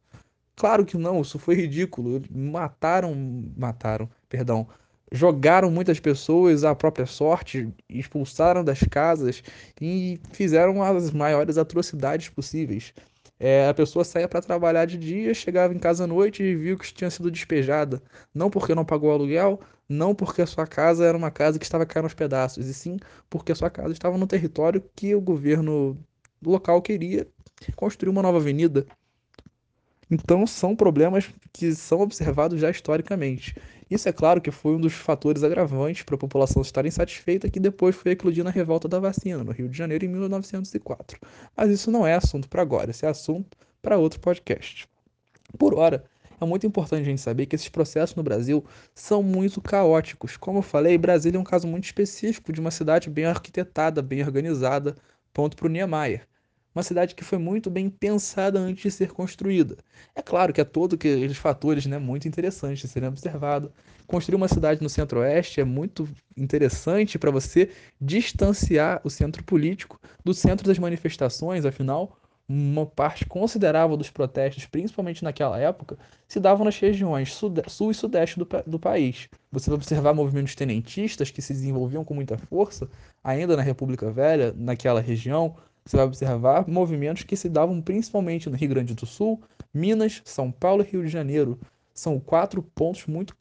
Claro 0.55 0.85
que 0.85 0.97
não, 0.97 1.21
isso 1.21 1.37
foi 1.37 1.55
ridículo. 1.55 2.21
Mataram, 2.29 3.13
mataram, 3.55 4.09
perdão, 4.27 4.67
jogaram 5.11 5.71
muitas 5.71 5.99
pessoas 5.99 6.63
à 6.63 6.75
própria 6.75 7.05
sorte, 7.05 7.73
expulsaram 7.89 8.63
das 8.63 8.79
casas 8.81 9.43
e 9.81 10.19
fizeram 10.31 10.81
as 10.83 11.11
maiores 11.11 11.57
atrocidades 11.57 12.29
possíveis. 12.29 12.93
É, 13.39 13.69
a 13.69 13.73
pessoa 13.73 14.03
saía 14.03 14.27
para 14.27 14.41
trabalhar 14.41 14.85
de 14.85 14.97
dia, 14.97 15.33
chegava 15.33 15.73
em 15.73 15.79
casa 15.79 16.03
à 16.03 16.07
noite 16.07 16.43
e 16.43 16.55
viu 16.55 16.77
que 16.77 16.93
tinha 16.93 17.09
sido 17.09 17.31
despejada. 17.31 18.01
Não 18.33 18.49
porque 18.49 18.75
não 18.75 18.83
pagou 18.83 19.11
aluguel, 19.11 19.61
não 19.87 20.13
porque 20.13 20.41
a 20.41 20.47
sua 20.47 20.67
casa 20.67 21.05
era 21.05 21.17
uma 21.17 21.31
casa 21.31 21.57
que 21.57 21.65
estava 21.65 21.85
caindo 21.85 22.05
aos 22.05 22.13
pedaços, 22.13 22.67
e 22.67 22.73
sim 22.73 22.97
porque 23.29 23.51
a 23.53 23.55
sua 23.55 23.69
casa 23.69 23.93
estava 23.93 24.17
no 24.17 24.27
território 24.27 24.83
que 24.95 25.15
o 25.15 25.21
governo 25.21 25.97
local 26.45 26.81
queria 26.81 27.27
construir 27.75 28.09
uma 28.09 28.21
nova 28.21 28.37
avenida. 28.37 28.85
Então, 30.11 30.47
são 30.47 30.75
problemas 30.75 31.29
que 31.53 31.73
são 31.75 32.01
observados 32.01 32.59
já 32.59 32.69
historicamente. 32.71 33.55
Isso 33.89 34.09
é 34.09 34.11
claro 34.11 34.41
que 34.41 34.49
foi 34.49 34.75
um 34.75 34.81
dos 34.81 34.93
fatores 34.93 35.43
agravantes 35.43 36.01
para 36.03 36.15
a 36.15 36.17
população 36.17 36.61
estar 36.61 36.85
insatisfeita 36.85 37.49
que 37.49 37.59
depois 37.59 37.95
foi 37.95 38.11
eclodir 38.11 38.43
na 38.43 38.49
revolta 38.49 38.87
da 38.87 38.99
vacina, 38.99 39.43
no 39.43 39.51
Rio 39.51 39.69
de 39.69 39.77
Janeiro, 39.77 40.05
em 40.05 40.07
1904. 40.07 41.19
Mas 41.55 41.69
isso 41.69 41.91
não 41.91 42.07
é 42.07 42.15
assunto 42.15 42.49
para 42.49 42.61
agora, 42.61 42.89
esse 42.89 43.05
é 43.05 43.09
assunto 43.09 43.55
para 43.81 43.97
outro 43.97 44.19
podcast. 44.19 44.87
Por 45.57 45.75
hora, 45.75 46.03
é 46.41 46.45
muito 46.45 46.65
importante 46.65 47.01
a 47.01 47.05
gente 47.05 47.21
saber 47.21 47.45
que 47.45 47.55
esses 47.55 47.69
processos 47.69 48.15
no 48.15 48.23
Brasil 48.23 48.65
são 48.95 49.21
muito 49.21 49.61
caóticos. 49.61 50.37
Como 50.37 50.59
eu 50.59 50.63
falei, 50.63 50.97
Brasília 50.97 51.37
é 51.37 51.41
um 51.41 51.43
caso 51.43 51.67
muito 51.67 51.85
específico 51.85 52.53
de 52.53 52.61
uma 52.61 52.71
cidade 52.71 53.09
bem 53.09 53.25
arquitetada, 53.25 54.01
bem 54.01 54.23
organizada, 54.23 54.95
ponto 55.33 55.55
para 55.57 55.67
o 55.67 55.69
Niemeyer 55.69 56.28
uma 56.73 56.83
cidade 56.83 57.15
que 57.15 57.23
foi 57.23 57.37
muito 57.37 57.69
bem 57.69 57.89
pensada 57.89 58.59
antes 58.59 58.83
de 58.83 58.91
ser 58.91 59.11
construída. 59.11 59.77
É 60.15 60.21
claro 60.21 60.53
que 60.53 60.61
é 60.61 60.63
todo 60.63 60.95
aqueles 60.95 61.37
fatores 61.37 61.85
né, 61.85 61.97
muito 61.97 62.27
interessantes 62.27 62.79
de 62.79 62.87
serem 62.87 63.09
observados. 63.09 63.71
Construir 64.05 64.35
uma 64.35 64.47
cidade 64.47 64.81
no 64.81 64.89
centro-oeste 64.89 65.61
é 65.61 65.63
muito 65.63 66.07
interessante 66.35 67.19
para 67.19 67.31
você 67.31 67.69
distanciar 67.99 69.01
o 69.03 69.09
centro 69.09 69.43
político 69.43 69.99
do 70.23 70.33
centro 70.33 70.67
das 70.67 70.79
manifestações, 70.79 71.65
afinal, 71.65 72.17
uma 72.49 72.83
parte 72.83 73.27
considerável 73.27 73.95
dos 73.95 74.09
protestos, 74.09 74.65
principalmente 74.65 75.23
naquela 75.23 75.59
época, 75.59 75.99
se 76.27 76.39
davam 76.39 76.65
nas 76.65 76.79
regiões 76.79 77.31
sul 77.31 77.91
e 77.91 77.93
sudeste 77.93 78.39
do, 78.39 78.47
do 78.65 78.79
país. 78.79 79.29
Você 79.51 79.69
vai 79.69 79.75
observar 79.75 80.15
movimentos 80.15 80.55
tenentistas 80.55 81.29
que 81.29 81.43
se 81.43 81.53
desenvolviam 81.53 82.03
com 82.03 82.15
muita 82.15 82.39
força, 82.39 82.89
ainda 83.23 83.55
na 83.55 83.61
República 83.61 84.09
Velha, 84.09 84.51
naquela 84.57 84.99
região, 84.99 85.55
você 85.85 85.97
vai 85.97 86.05
observar 86.05 86.67
movimentos 86.67 87.23
que 87.23 87.35
se 87.35 87.49
davam 87.49 87.81
principalmente 87.81 88.49
no 88.49 88.55
Rio 88.55 88.69
Grande 88.69 88.93
do 88.93 89.05
Sul, 89.05 89.41
Minas, 89.73 90.21
São 90.25 90.51
Paulo 90.51 90.83
e 90.83 90.91
Rio 90.91 91.03
de 91.03 91.09
Janeiro. 91.09 91.59
São 91.93 92.19
quatro 92.19 92.61
pontos 92.61 93.05
muito 93.07 93.35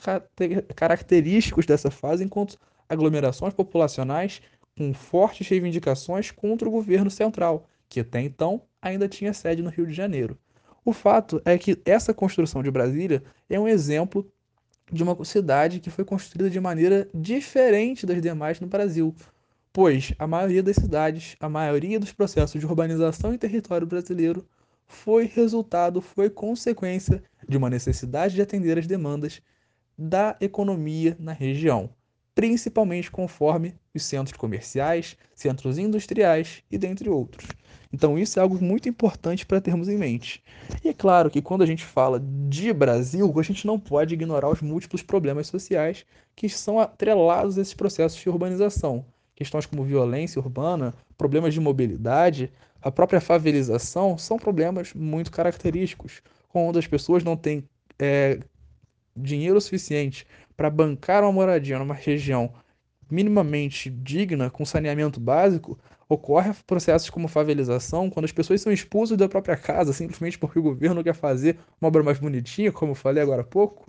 característicos 0.74 1.66
dessa 1.66 1.90
fase, 1.90 2.24
enquanto 2.24 2.58
aglomerações 2.88 3.54
populacionais 3.54 4.40
com 4.76 4.94
fortes 4.94 5.46
reivindicações 5.48 6.30
contra 6.30 6.68
o 6.68 6.70
governo 6.70 7.10
central, 7.10 7.68
que 7.88 8.00
até 8.00 8.20
então 8.20 8.62
ainda 8.80 9.08
tinha 9.08 9.32
sede 9.32 9.62
no 9.62 9.70
Rio 9.70 9.86
de 9.86 9.92
Janeiro. 9.92 10.38
O 10.84 10.92
fato 10.92 11.42
é 11.44 11.58
que 11.58 11.76
essa 11.84 12.14
construção 12.14 12.62
de 12.62 12.70
Brasília 12.70 13.22
é 13.50 13.60
um 13.60 13.68
exemplo 13.68 14.26
de 14.90 15.02
uma 15.02 15.22
cidade 15.24 15.80
que 15.80 15.90
foi 15.90 16.04
construída 16.04 16.48
de 16.48 16.60
maneira 16.60 17.08
diferente 17.12 18.06
das 18.06 18.22
demais 18.22 18.58
no 18.60 18.66
Brasil 18.66 19.14
pois 19.72 20.12
a 20.18 20.26
maioria 20.26 20.62
das 20.62 20.76
cidades, 20.76 21.36
a 21.40 21.48
maioria 21.48 22.00
dos 22.00 22.12
processos 22.12 22.60
de 22.60 22.66
urbanização 22.66 23.32
em 23.32 23.38
território 23.38 23.86
brasileiro 23.86 24.46
foi 24.86 25.26
resultado, 25.26 26.00
foi 26.00 26.30
consequência 26.30 27.22
de 27.46 27.56
uma 27.56 27.68
necessidade 27.68 28.34
de 28.34 28.42
atender 28.42 28.78
as 28.78 28.86
demandas 28.86 29.42
da 29.96 30.36
economia 30.40 31.16
na 31.20 31.32
região, 31.32 31.90
principalmente 32.34 33.10
conforme 33.10 33.74
os 33.94 34.04
centros 34.04 34.36
comerciais, 34.36 35.16
centros 35.34 35.76
industriais 35.76 36.62
e 36.70 36.78
dentre 36.78 37.08
outros. 37.08 37.46
Então 37.92 38.18
isso 38.18 38.38
é 38.38 38.42
algo 38.42 38.62
muito 38.62 38.88
importante 38.88 39.44
para 39.44 39.60
termos 39.60 39.88
em 39.88 39.98
mente. 39.98 40.42
E 40.84 40.88
é 40.88 40.94
claro 40.94 41.30
que 41.30 41.42
quando 41.42 41.62
a 41.62 41.66
gente 41.66 41.84
fala 41.84 42.20
de 42.48 42.72
Brasil, 42.72 43.32
a 43.38 43.42
gente 43.42 43.66
não 43.66 43.78
pode 43.78 44.14
ignorar 44.14 44.48
os 44.48 44.62
múltiplos 44.62 45.02
problemas 45.02 45.46
sociais 45.46 46.06
que 46.34 46.48
são 46.48 46.78
atrelados 46.78 47.58
a 47.58 47.62
esses 47.62 47.74
processos 47.74 48.20
de 48.20 48.28
urbanização 48.28 49.04
questões 49.38 49.66
como 49.66 49.84
violência 49.84 50.40
urbana, 50.40 50.92
problemas 51.16 51.54
de 51.54 51.60
mobilidade, 51.60 52.50
a 52.82 52.90
própria 52.90 53.20
favelização 53.20 54.18
são 54.18 54.36
problemas 54.36 54.92
muito 54.92 55.30
característicos, 55.30 56.20
quando 56.48 56.76
as 56.76 56.88
pessoas 56.88 57.22
não 57.22 57.36
têm 57.36 57.62
é, 58.00 58.40
dinheiro 59.16 59.60
suficiente 59.60 60.26
para 60.56 60.68
bancar 60.68 61.22
uma 61.22 61.30
moradia 61.30 61.78
numa 61.78 61.94
região 61.94 62.52
minimamente 63.08 63.88
digna, 63.88 64.50
com 64.50 64.64
saneamento 64.64 65.20
básico, 65.20 65.78
ocorre 66.08 66.52
processos 66.66 67.08
como 67.08 67.28
favelização, 67.28 68.10
quando 68.10 68.24
as 68.24 68.32
pessoas 68.32 68.60
são 68.60 68.72
expulsas 68.72 69.16
da 69.16 69.28
própria 69.28 69.56
casa 69.56 69.92
simplesmente 69.92 70.36
porque 70.36 70.58
o 70.58 70.62
governo 70.62 71.04
quer 71.04 71.14
fazer 71.14 71.56
uma 71.80 71.86
obra 71.86 72.02
mais 72.02 72.18
bonitinha, 72.18 72.72
como 72.72 72.90
eu 72.90 72.96
falei 72.96 73.22
agora 73.22 73.42
há 73.42 73.44
pouco. 73.44 73.86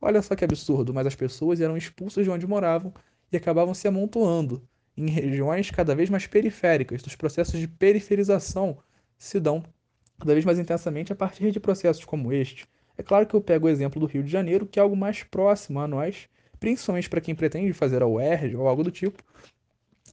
Olha 0.00 0.22
só 0.22 0.36
que 0.36 0.44
absurdo, 0.44 0.94
mas 0.94 1.04
as 1.04 1.16
pessoas 1.16 1.60
eram 1.60 1.76
expulsas 1.76 2.24
de 2.24 2.30
onde 2.30 2.46
moravam 2.46 2.94
e 3.32 3.36
acabavam 3.36 3.74
se 3.74 3.88
amontoando 3.88 4.62
em 4.96 5.10
regiões 5.10 5.70
cada 5.70 5.94
vez 5.94 6.08
mais 6.08 6.26
periféricas. 6.26 7.02
Os 7.06 7.16
processos 7.16 7.60
de 7.60 7.68
periferização 7.68 8.78
se 9.18 9.38
dão 9.38 9.62
cada 10.18 10.32
vez 10.32 10.44
mais 10.44 10.58
intensamente 10.58 11.12
a 11.12 11.16
partir 11.16 11.50
de 11.50 11.60
processos 11.60 12.04
como 12.04 12.32
este. 12.32 12.66
É 12.96 13.02
claro 13.02 13.26
que 13.26 13.34
eu 13.34 13.40
pego 13.40 13.66
o 13.66 13.70
exemplo 13.70 14.00
do 14.00 14.06
Rio 14.06 14.22
de 14.22 14.30
Janeiro, 14.30 14.66
que 14.66 14.78
é 14.78 14.82
algo 14.82 14.96
mais 14.96 15.22
próximo 15.22 15.80
a 15.80 15.86
nós, 15.86 16.28
principalmente 16.58 17.10
para 17.10 17.20
quem 17.20 17.34
pretende 17.34 17.72
fazer 17.72 18.02
a 18.02 18.06
UERJ 18.06 18.56
ou 18.56 18.66
algo 18.66 18.82
do 18.82 18.90
tipo, 18.90 19.22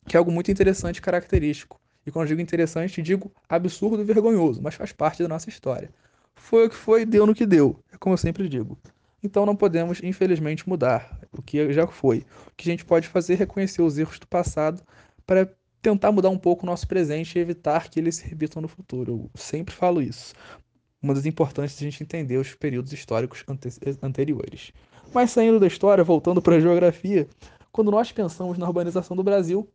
que 0.07 0.17
é 0.17 0.19
algo 0.19 0.31
muito 0.31 0.51
interessante 0.51 0.97
e 0.97 1.01
característico. 1.01 1.79
E 2.05 2.11
quando 2.11 2.27
digo 2.27 2.41
interessante, 2.41 3.01
digo 3.01 3.31
absurdo 3.47 4.01
e 4.01 4.05
vergonhoso, 4.05 4.61
mas 4.61 4.75
faz 4.75 4.91
parte 4.91 5.23
da 5.23 5.29
nossa 5.29 5.47
história. 5.47 5.89
Foi 6.35 6.65
o 6.65 6.69
que 6.69 6.75
foi, 6.75 7.05
deu 7.05 7.25
no 7.25 7.33
que 7.33 7.45
deu, 7.45 7.79
é 7.93 7.97
como 7.97 8.13
eu 8.13 8.17
sempre 8.17 8.49
digo. 8.49 8.77
Então 9.23 9.45
não 9.45 9.55
podemos, 9.55 10.03
infelizmente, 10.03 10.67
mudar 10.67 11.19
o 11.31 11.41
que 11.41 11.71
já 11.71 11.87
foi. 11.87 12.25
O 12.47 12.55
que 12.57 12.69
a 12.69 12.71
gente 12.71 12.83
pode 12.83 13.07
fazer 13.07 13.33
é 13.33 13.37
reconhecer 13.37 13.81
os 13.81 13.97
erros 13.97 14.19
do 14.19 14.27
passado 14.27 14.83
para 15.25 15.49
tentar 15.81 16.11
mudar 16.11 16.29
um 16.29 16.37
pouco 16.37 16.63
o 16.63 16.65
nosso 16.65 16.87
presente 16.87 17.37
e 17.37 17.41
evitar 17.41 17.89
que 17.89 17.99
eles 17.99 18.15
se 18.15 18.27
repitam 18.27 18.61
no 18.61 18.67
futuro. 18.67 19.29
Eu 19.33 19.39
sempre 19.39 19.73
falo 19.73 20.01
isso. 20.01 20.33
Uma 21.01 21.13
das 21.13 21.25
importantes 21.25 21.75
é 21.75 21.85
a 21.85 21.89
gente 21.89 22.03
entender 22.03 22.37
os 22.37 22.53
períodos 22.55 22.93
históricos 22.93 23.43
ante 23.47 23.69
anteriores. 24.01 24.71
Mas 25.13 25.31
saindo 25.31 25.59
da 25.59 25.67
história, 25.67 26.03
voltando 26.03 26.41
para 26.41 26.55
a 26.55 26.59
geografia, 26.59 27.27
quando 27.71 27.91
nós 27.91 28.11
pensamos 28.11 28.57
na 28.57 28.65
urbanização 28.65 29.15
do 29.15 29.23
Brasil, 29.23 29.69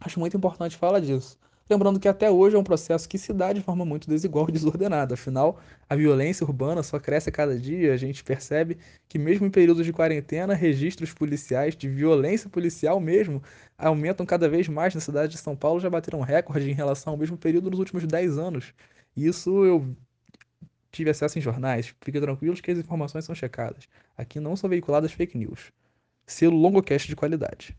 acho 0.00 0.20
muito 0.20 0.36
importante 0.36 0.76
falar 0.76 1.00
disso. 1.00 1.36
Lembrando 1.70 2.00
que 2.00 2.08
até 2.08 2.28
hoje 2.28 2.56
é 2.56 2.58
um 2.58 2.64
processo 2.64 3.08
que 3.08 3.16
se 3.16 3.32
dá 3.32 3.52
de 3.52 3.60
forma 3.60 3.84
muito 3.84 4.10
desigual 4.10 4.48
e 4.48 4.52
desordenada. 4.52 5.14
Afinal, 5.14 5.60
a 5.88 5.94
violência 5.94 6.44
urbana 6.44 6.82
só 6.82 6.98
cresce 6.98 7.28
a 7.28 7.32
cada 7.32 7.56
dia. 7.56 7.94
A 7.94 7.96
gente 7.96 8.24
percebe 8.24 8.76
que, 9.08 9.16
mesmo 9.20 9.46
em 9.46 9.50
períodos 9.50 9.86
de 9.86 9.92
quarentena, 9.92 10.52
registros 10.52 11.14
policiais 11.14 11.76
de 11.76 11.88
violência 11.88 12.50
policial 12.50 12.98
mesmo 12.98 13.40
aumentam 13.78 14.26
cada 14.26 14.48
vez 14.48 14.66
mais 14.66 14.96
na 14.96 15.00
cidade 15.00 15.30
de 15.30 15.38
São 15.38 15.54
Paulo. 15.54 15.78
Já 15.78 15.88
bateram 15.88 16.20
recorde 16.22 16.68
em 16.68 16.74
relação 16.74 17.12
ao 17.12 17.16
mesmo 17.16 17.36
período 17.36 17.70
nos 17.70 17.78
últimos 17.78 18.04
10 18.04 18.36
anos. 18.36 18.74
Isso 19.16 19.64
eu 19.64 19.96
tive 20.90 21.10
acesso 21.10 21.38
em 21.38 21.42
jornais. 21.42 21.94
Fiquem 22.00 22.20
tranquilos 22.20 22.60
que 22.60 22.72
as 22.72 22.78
informações 22.78 23.24
são 23.24 23.34
checadas. 23.34 23.86
Aqui 24.18 24.40
não 24.40 24.56
são 24.56 24.68
veiculadas 24.68 25.12
fake 25.12 25.38
news. 25.38 25.70
Selo 26.26 26.56
longocast 26.56 27.06
de 27.06 27.14
qualidade. 27.14 27.76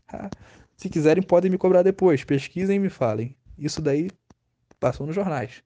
Se 0.78 0.88
quiserem, 0.88 1.22
podem 1.22 1.50
me 1.50 1.58
cobrar 1.58 1.82
depois. 1.82 2.24
Pesquisem 2.24 2.76
e 2.76 2.78
me 2.78 2.88
falem. 2.88 3.36
Isso 3.58 3.80
daí 3.80 4.10
passou 4.80 5.06
nos 5.06 5.14
jornais. 5.14 5.62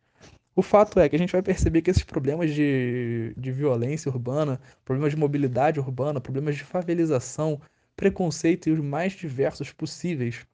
O 0.55 0.63
fato 0.63 0.99
é 0.99 1.09
que 1.09 1.15
a 1.17 1.19
gente 1.19 1.33
vai 1.33 1.43
perceber 1.43 1.83
que 1.83 1.91
esses 1.91 2.03
problemas 2.03 2.55
de, 2.55 3.35
de 3.37 3.53
violência 3.53 4.11
urbana, 4.11 4.59
problemas 4.85 5.13
de 5.13 5.19
mobilidade 5.19 5.79
urbana, 5.79 6.21
problemas 6.21 6.57
de 6.57 6.65
favelização, 6.65 7.61
preconceito 7.95 8.69
e 8.69 8.73
os 8.73 8.81
mais 8.81 9.13
diversos 9.13 9.73
possíveis 9.73 10.47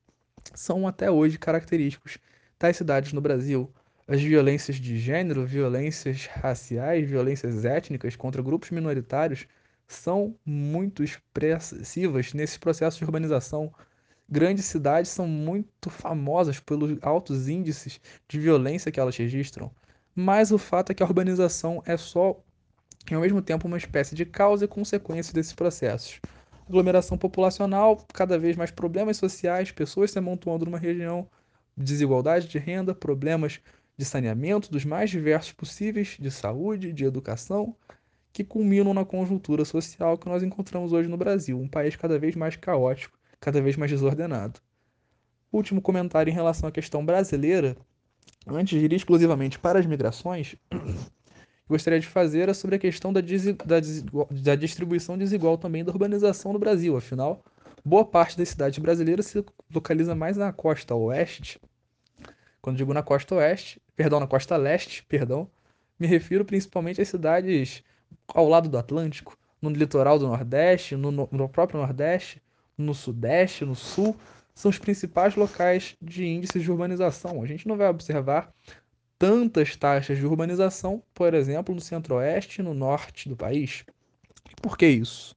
são 0.55 0.89
até 0.89 1.11
hoje 1.11 1.39
característicos 1.39 2.19
das 2.59 2.77
cidades 2.77 3.13
no 3.13 3.21
Brasil. 3.21 3.73
As 4.09 4.21
violências 4.21 4.77
de 4.77 4.99
gênero, 4.99 5.47
violências 5.47 6.27
raciais, 6.27 7.09
violências 7.09 7.65
étnicas 7.65 8.17
contra 8.17 8.43
grupos 8.43 8.71
minoritários 8.71 9.47
são 9.87 10.35
muito 10.45 11.05
expressivas 11.05 12.33
nesses 12.33 12.59
processos 12.59 12.99
de 12.99 13.05
urbanização 13.05 13.73
grandes 14.33 14.65
cidades 14.65 15.11
são 15.11 15.29
muito 15.29 15.91
famosas 15.91 16.59
pelos 16.59 16.97
altos 17.03 17.49
índices 17.49 18.01
de 18.27 18.41
violência 18.41 18.91
que 18.91 18.99
elas 18.99 19.15
registram, 19.15 19.71
mas 20.15 20.51
o 20.51 20.57
fato 20.57 20.91
é 20.91 20.95
que 20.95 21.03
a 21.03 21.07
urbanização 21.07 21.83
é 21.85 21.99
só, 21.99 22.43
ao 23.13 23.21
mesmo 23.21 23.43
tempo, 23.43 23.67
uma 23.67 23.77
espécie 23.77 24.15
de 24.15 24.25
causa 24.25 24.65
e 24.65 24.69
consequência 24.69 25.35
desses 25.35 25.53
processos. 25.53 26.19
Aglomeração 26.67 27.19
populacional, 27.19 28.07
cada 28.15 28.39
vez 28.39 28.57
mais 28.57 28.71
problemas 28.71 29.19
sociais, 29.19 29.71
pessoas 29.71 30.11
se 30.11 30.19
amontoando 30.19 30.65
numa 30.65 30.79
região, 30.79 31.29
desigualdade 31.77 32.49
de 32.49 32.59
renda, 32.59 32.95
problemas 32.95 33.61
de 33.99 34.05
saneamento 34.07 34.73
dos 34.73 34.87
mais 34.87 35.11
diversos 35.11 35.53
possíveis, 35.53 36.17
de 36.19 36.31
saúde, 36.31 36.91
de 36.91 37.05
educação, 37.05 37.77
que 38.33 38.43
culminam 38.43 38.95
na 38.95 39.05
conjuntura 39.05 39.63
social 39.67 40.17
que 40.17 40.27
nós 40.27 40.43
encontramos 40.43 40.95
hoje 40.95 41.07
no 41.07 41.19
Brasil, 41.19 41.61
um 41.61 41.69
país 41.69 41.97
cada 41.97 42.19
vez 42.19 42.35
mais 42.35 42.57
caótico 42.57 43.21
cada 43.43 43.61
vez 43.61 43.77
mais 43.77 43.91
desordenado. 43.91 44.61
Último 45.53 45.83
comentário 45.83 46.31
em 46.31 46.35
relação 46.35 46.69
à 46.69 46.73
questão 46.73 47.05
brasileira, 47.05 47.77
antes 48.47 48.79
de 48.79 48.85
ir 48.87 48.93
exclusivamente 48.93 49.59
para 49.59 49.81
as 49.81 49.85
migrações, 49.85 50.55
gostaria 51.69 51.99
de 51.99 52.07
fazer 52.07 52.49
é 52.49 52.55
sobre 52.55 52.77
a 52.77 52.79
questão 52.79 53.13
da, 53.13 53.21
da, 53.21 53.81
da 54.31 54.55
distribuição 54.55 55.19
desigual 55.19 55.59
também 55.59 55.85
da 55.85 55.91
urbanização 55.91 56.53
no 56.53 56.59
Brasil. 56.59 56.97
Afinal, 56.97 57.45
boa 57.85 58.05
parte 58.05 58.39
das 58.39 58.49
cidades 58.49 58.79
brasileiras 58.79 59.27
se 59.27 59.45
localiza 59.75 60.15
mais 60.15 60.37
na 60.37 60.53
costa 60.53 60.95
oeste. 60.95 61.61
Quando 62.63 62.77
digo 62.77 62.95
na 62.95 63.03
costa 63.03 63.35
oeste, 63.35 63.83
perdão, 63.97 64.21
na 64.21 64.27
costa 64.29 64.57
leste, 64.57 65.05
perdão, 65.05 65.51
me 65.99 66.07
refiro 66.07 66.45
principalmente 66.45 67.03
às 67.03 67.09
cidades 67.09 67.83
ao 68.29 68.49
lado 68.49 68.69
do 68.69 68.79
Atlântico, 68.79 69.37
no 69.61 69.69
litoral 69.69 70.17
do 70.17 70.29
Nordeste, 70.29 70.95
no, 70.95 71.11
no 71.11 71.49
próprio 71.49 71.81
Nordeste, 71.81 72.41
no 72.77 72.95
Sudeste, 72.95 73.65
no 73.65 73.75
Sul, 73.75 74.17
são 74.55 74.71
os 74.71 74.79
principais 74.79 75.35
locais 75.35 75.97
de 76.01 76.27
índices 76.27 76.63
de 76.63 76.71
urbanização. 76.71 77.43
A 77.43 77.47
gente 77.47 77.67
não 77.67 77.77
vai 77.77 77.89
observar 77.89 78.53
tantas 79.19 79.77
taxas 79.77 80.19
de 80.19 80.27
urbanização, 80.27 81.03
por 81.15 81.33
exemplo, 81.35 81.75
no 81.75 81.81
Centro-Oeste 81.81 82.61
e 82.61 82.65
no 82.65 82.75
Norte 82.75 83.29
do 83.29 83.37
país. 83.37 83.85
Por 84.61 84.77
que 84.77 84.87
isso? 84.87 85.37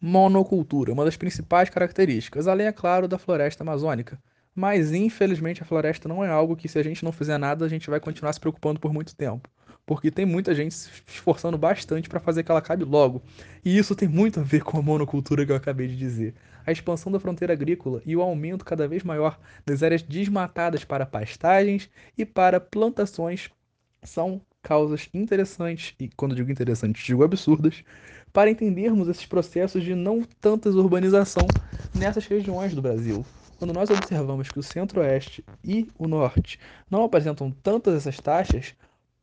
Monocultura, 0.00 0.92
uma 0.92 1.04
das 1.04 1.16
principais 1.16 1.70
características, 1.70 2.46
além, 2.46 2.66
é 2.66 2.72
claro, 2.72 3.06
da 3.06 3.18
floresta 3.18 3.62
amazônica. 3.62 4.20
Mas, 4.54 4.92
infelizmente, 4.92 5.62
a 5.62 5.66
floresta 5.66 6.08
não 6.08 6.22
é 6.22 6.28
algo 6.28 6.56
que, 6.56 6.68
se 6.68 6.78
a 6.78 6.82
gente 6.82 7.04
não 7.04 7.12
fizer 7.12 7.38
nada, 7.38 7.64
a 7.64 7.68
gente 7.68 7.88
vai 7.88 8.00
continuar 8.00 8.32
se 8.32 8.40
preocupando 8.40 8.78
por 8.78 8.92
muito 8.92 9.16
tempo 9.16 9.48
porque 9.94 10.10
tem 10.10 10.24
muita 10.24 10.54
gente 10.54 10.74
se 10.74 10.90
esforçando 11.06 11.58
bastante 11.58 12.08
para 12.08 12.18
fazer 12.18 12.42
que 12.42 12.50
ela 12.50 12.60
acabe 12.60 12.84
logo. 12.84 13.22
E 13.64 13.76
isso 13.76 13.94
tem 13.94 14.08
muito 14.08 14.40
a 14.40 14.42
ver 14.42 14.62
com 14.62 14.78
a 14.78 14.82
monocultura 14.82 15.44
que 15.44 15.52
eu 15.52 15.56
acabei 15.56 15.86
de 15.86 15.96
dizer. 15.96 16.34
A 16.66 16.72
expansão 16.72 17.12
da 17.12 17.20
fronteira 17.20 17.52
agrícola 17.52 18.00
e 18.06 18.16
o 18.16 18.22
aumento 18.22 18.64
cada 18.64 18.88
vez 18.88 19.02
maior 19.02 19.38
das 19.66 19.82
áreas 19.82 20.02
desmatadas 20.02 20.84
para 20.84 21.04
pastagens 21.04 21.90
e 22.16 22.24
para 22.24 22.58
plantações 22.60 23.50
são 24.02 24.40
causas 24.62 25.08
interessantes, 25.12 25.94
e 25.98 26.08
quando 26.08 26.34
digo 26.34 26.50
interessantes, 26.50 27.04
digo 27.04 27.24
absurdas, 27.24 27.82
para 28.32 28.50
entendermos 28.50 29.08
esses 29.08 29.26
processos 29.26 29.82
de 29.82 29.94
não 29.94 30.22
tanta 30.40 30.70
urbanização 30.70 31.54
nessas 31.92 32.26
regiões 32.26 32.74
do 32.74 32.80
Brasil. 32.82 33.26
Quando 33.56 33.72
nós 33.74 33.90
observamos 33.90 34.50
que 34.50 34.58
o 34.58 34.62
centro-oeste 34.62 35.44
e 35.62 35.92
o 35.98 36.08
norte 36.08 36.58
não 36.90 37.04
apresentam 37.04 37.50
tantas 37.50 37.94
essas 37.94 38.20
taxas, 38.20 38.74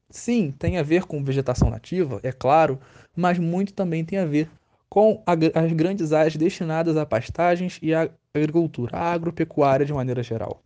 Sim, 0.09 0.51
tem 0.51 0.77
a 0.77 0.83
ver 0.83 1.05
com 1.05 1.23
vegetação 1.23 1.69
nativa, 1.69 2.19
é 2.23 2.31
claro, 2.31 2.79
mas 3.15 3.37
muito 3.37 3.73
também 3.73 4.03
tem 4.03 4.17
a 4.17 4.25
ver 4.25 4.49
com 4.89 5.21
as 5.25 5.71
grandes 5.73 6.11
áreas 6.11 6.35
destinadas 6.35 6.97
a 6.97 7.05
pastagens 7.05 7.77
e 7.81 7.93
a 7.93 8.09
agricultura, 8.33 8.97
a 8.97 9.11
agropecuária 9.13 9.85
de 9.85 9.93
maneira 9.93 10.23
geral. 10.23 10.61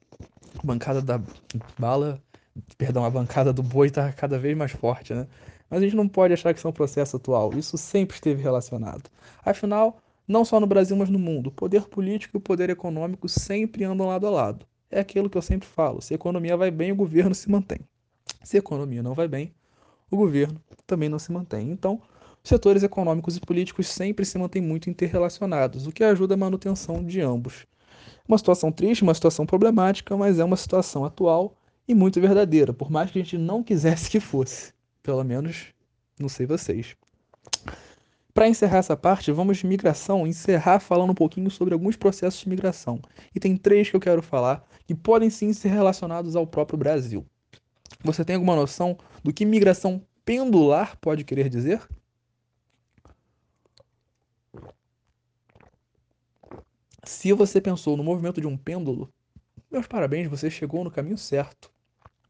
A 0.58 0.66
bancada 0.66 1.02
da 1.02 1.20
bala, 1.78 2.22
perdão, 2.78 3.04
a 3.04 3.10
bancada 3.10 3.52
do 3.52 3.62
boi 3.62 3.88
está 3.88 4.14
cada 4.14 4.40
vez 4.40 4.56
mais 4.56 4.72
forte, 4.72 5.14
né? 5.14 5.28
Mas 5.70 5.82
a 5.82 5.84
gente 5.84 5.96
não 5.96 6.08
pode 6.08 6.34
achar 6.34 6.54
que 6.54 6.60
isso 6.60 6.68
é 6.68 6.70
um 6.70 6.74
processo 6.74 7.18
atual, 7.18 7.52
isso 7.58 7.78
sempre 7.78 8.16
esteve 8.16 8.42
relacionado. 8.42 9.10
Afinal, 9.44 9.98
não 10.26 10.46
só 10.46 10.60
no 10.60 10.68
Brasil, 10.68 10.96
mas 10.96 11.10
no 11.10 11.20
mundo, 11.20 11.48
o 11.48 11.52
poder 11.52 11.84
político 11.84 12.38
e 12.38 12.40
o 12.40 12.42
poder 12.42 12.70
econômico 12.70 13.28
sempre 13.28 13.84
andam 13.84 14.08
lado 14.08 14.26
a 14.26 14.30
lado. 14.30 14.66
É 14.90 15.02
aquilo 15.02 15.30
que 15.30 15.38
eu 15.38 15.42
sempre 15.42 15.68
falo: 15.68 16.02
se 16.02 16.14
a 16.14 16.16
economia 16.16 16.56
vai 16.56 16.72
bem, 16.72 16.92
o 16.92 16.96
governo 16.96 17.36
se 17.36 17.50
mantém. 17.50 17.80
Se 18.44 18.58
a 18.58 18.60
economia 18.60 19.02
não 19.02 19.14
vai 19.14 19.28
bem, 19.28 19.54
o 20.12 20.18
governo 20.18 20.62
também 20.86 21.10
não 21.10 21.18
se 21.18 21.32
mantém. 21.32 21.72
Então, 21.72 22.02
os 22.44 22.50
setores 22.50 22.84
econômicos 22.84 23.38
e 23.38 23.40
políticos 23.40 23.88
sempre 23.88 24.26
se 24.26 24.38
mantêm 24.38 24.62
muito 24.62 24.90
interrelacionados, 24.90 25.88
o 25.88 25.92
que 25.92 26.04
ajuda 26.04 26.34
a 26.34 26.38
manutenção 26.38 27.04
de 27.04 27.22
ambos. 27.22 27.66
Uma 28.28 28.38
situação 28.38 28.72
triste, 28.72 29.02
uma 29.02 29.14
situação 29.14 29.46
problemática, 29.46 30.16
mas 30.18 30.40
é 30.40 30.44
uma 30.44 30.58
situação 30.58 31.06
atual 31.06 31.56
e 31.88 31.96
muito 31.96 32.20
verdadeira, 32.20 32.74
por 32.74 32.92
mais 32.92 33.10
que 33.10 33.20
a 33.20 33.24
gente 33.24 33.38
não 33.38 33.64
quisesse 33.64 34.10
que 34.10 34.20
fosse. 34.20 34.74
Pelo 35.02 35.24
menos, 35.24 35.68
não 36.20 36.28
sei 36.28 36.46
vocês. 36.46 36.96
Para 38.34 38.48
encerrar 38.48 38.80
essa 38.80 38.98
parte, 38.98 39.32
vamos 39.32 39.58
de 39.58 39.68
migração, 39.68 40.26
encerrar 40.26 40.80
falando 40.80 41.12
um 41.12 41.16
pouquinho 41.16 41.52
sobre 41.52 41.74
alguns 41.74 41.96
processos 41.96 42.42
de 42.42 42.50
migração. 42.50 43.00
E 43.34 43.40
tem 43.40 43.56
três 43.56 43.90
que 43.90 43.96
eu 43.96 44.00
quero 44.00 44.24
falar 44.24 44.66
que 44.86 44.96
podem 44.96 45.30
sim 45.30 45.54
ser 45.54 45.70
relacionados 45.70 46.36
ao 46.36 46.48
próprio 46.48 46.78
Brasil. 46.78 47.26
Você 48.04 48.26
tem 48.26 48.36
alguma 48.36 48.56
noção 48.56 48.98
do 49.24 49.32
que 49.32 49.46
migração 49.46 50.06
pendular 50.26 50.98
pode 51.00 51.24
querer 51.24 51.50
dizer? 51.50 51.88
Se 57.06 57.32
você 57.34 57.62
pensou 57.62 57.96
no 57.96 58.04
movimento 58.04 58.42
de 58.42 58.48
um 58.48 58.58
pêndulo, 58.58 59.10
meus 59.72 59.88
parabéns, 59.88 60.30
você 60.30 60.50
chegou 60.50 60.84
no 60.84 60.92
caminho 60.92 61.18
certo. 61.18 61.72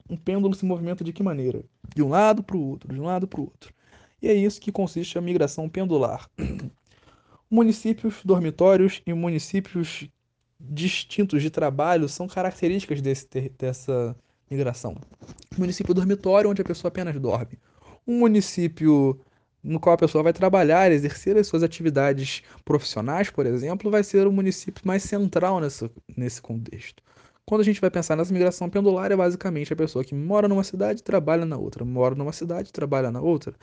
Um 0.10 0.16
pêndulo 0.16 0.54
se 0.54 0.66
movimenta 0.66 1.04
de 1.04 1.12
que 1.12 1.24
maneira? 1.24 1.64
De 1.96 2.04
um 2.04 2.10
lado 2.10 2.44
para 2.44 2.58
o 2.58 2.70
outro, 2.70 2.94
de 2.94 3.00
um 3.00 3.06
lado 3.06 3.28
para 3.28 3.40
o 3.40 3.44
outro. 3.44 3.74
E 4.22 4.28
é 4.28 4.34
isso 4.34 4.62
que 4.62 4.72
consiste 4.72 5.18
a 5.18 5.22
migração 5.22 5.68
pendular. 5.68 6.30
Municípios 7.50 8.22
dormitórios 8.24 9.02
e 9.06 9.14
municípios 9.14 10.10
distintos 10.60 11.42
de 11.42 11.50
trabalho 11.50 12.10
são 12.10 12.28
características 12.28 13.02
desse, 13.02 13.28
dessa 13.58 14.16
migração. 14.54 14.96
Município 15.58 15.94
dormitório, 15.94 16.50
onde 16.50 16.62
a 16.62 16.66
pessoa 16.66 16.90
apenas 16.90 17.20
dorme. 17.20 17.60
Um 18.08 18.20
município 18.20 19.20
no 19.64 19.80
qual 19.80 19.96
a 19.96 19.98
pessoa 19.98 20.24
vai 20.24 20.34
trabalhar, 20.34 20.92
exercer 20.92 21.38
as 21.38 21.48
suas 21.48 21.64
atividades 21.64 22.44
profissionais, 22.66 23.30
por 23.30 23.46
exemplo, 23.46 23.90
vai 23.90 24.04
ser 24.04 24.28
o 24.28 24.32
município 24.32 24.86
mais 24.86 25.04
central 25.04 25.60
nesse 26.18 26.42
contexto. 26.42 27.02
Quando 27.46 27.62
a 27.62 27.64
gente 27.64 27.82
vai 27.82 27.90
pensar 27.90 28.16
nessa 28.16 28.34
migração 28.34 28.70
pendular, 28.70 29.12
é 29.12 29.16
basicamente 29.16 29.72
a 29.74 29.76
pessoa 29.76 30.04
que 30.04 30.16
mora 30.16 30.48
numa 30.48 30.64
cidade 30.64 31.04
trabalha 31.04 31.46
na 31.46 31.58
outra, 31.58 31.84
mora 31.84 32.16
numa 32.16 32.32
cidade 32.32 32.72
trabalha 32.72 33.12
na 33.12 33.22
outra 33.22 33.54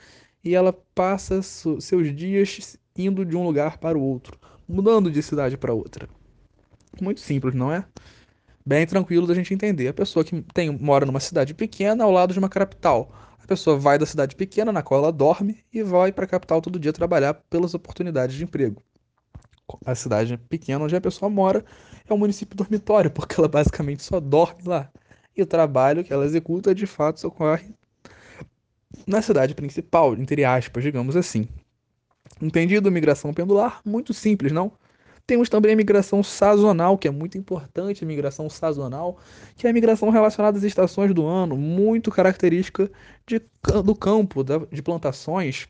e 0.44 0.54
ela 0.54 0.73
passa 0.94 1.42
seus 1.42 2.14
dias 2.14 2.78
indo 2.97 3.25
de 3.25 3.37
um 3.37 3.44
lugar 3.44 3.78
para 3.78 3.97
o 3.97 4.02
outro, 4.02 4.38
mudando 4.68 5.11
de 5.11 5.23
cidade 5.23 5.56
para 5.56 5.73
outra. 5.73 6.09
Muito 7.00 7.20
simples, 7.20 7.54
não 7.54 7.73
é? 7.73 7.85
Bem 8.64 8.86
tranquilo 8.86 9.26
da 9.26 9.34
gente 9.34 9.54
entender. 9.54 9.88
A 9.88 9.94
pessoa 9.94 10.24
que 10.24 10.42
tem, 10.54 10.70
mora 10.70 11.06
numa 11.06 11.20
cidade 11.20 11.54
pequena 11.54 12.04
ao 12.04 12.10
lado 12.10 12.32
de 12.32 12.38
uma 12.38 12.48
capital. 12.48 13.10
A 13.42 13.46
pessoa 13.46 13.76
vai 13.78 13.98
da 13.98 14.06
cidade 14.06 14.36
pequena 14.36 14.70
na 14.70 14.82
qual 14.82 15.00
ela 15.02 15.12
dorme 15.12 15.64
e 15.72 15.82
vai 15.82 16.12
para 16.12 16.24
a 16.24 16.28
capital 16.28 16.60
todo 16.60 16.78
dia 16.78 16.92
trabalhar 16.92 17.34
pelas 17.34 17.74
oportunidades 17.74 18.36
de 18.36 18.44
emprego. 18.44 18.82
A 19.84 19.94
cidade 19.94 20.36
pequena 20.36 20.84
onde 20.84 20.96
a 20.96 21.00
pessoa 21.00 21.30
mora 21.30 21.64
é 22.08 22.12
o 22.12 22.18
município 22.18 22.56
dormitório, 22.56 23.10
porque 23.10 23.34
ela 23.38 23.48
basicamente 23.48 24.02
só 24.02 24.20
dorme 24.20 24.62
lá. 24.64 24.90
E 25.36 25.42
o 25.42 25.46
trabalho 25.46 26.04
que 26.04 26.12
ela 26.12 26.24
executa 26.24 26.74
de 26.74 26.86
fato 26.86 27.26
ocorre 27.26 27.74
na 29.06 29.22
cidade 29.22 29.54
principal, 29.54 30.14
entre 30.14 30.44
aspas, 30.44 30.82
digamos 30.82 31.16
assim. 31.16 31.48
Entendido? 32.40 32.90
Migração 32.90 33.32
pendular? 33.32 33.80
Muito 33.84 34.12
simples, 34.12 34.52
não? 34.52 34.72
Temos 35.30 35.49
também 35.49 35.75
a 35.75 35.76
migração 35.76 36.25
sazonal, 36.25 36.99
que 36.99 37.06
é 37.06 37.10
muito 37.12 37.38
importante, 37.38 38.02
a 38.02 38.06
migração 38.06 38.50
sazonal, 38.50 39.16
que 39.56 39.64
é 39.64 39.70
a 39.70 39.72
migração 39.72 40.10
relacionada 40.10 40.58
às 40.58 40.64
estações 40.64 41.14
do 41.14 41.25
ano, 41.25 41.56
muito 41.56 42.10
característica 42.10 42.90
de, 43.25 43.40
do 43.84 43.94
campo, 43.94 44.44
de 44.72 44.82
plantações. 44.82 45.68